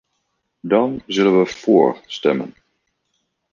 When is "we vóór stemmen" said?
1.39-2.53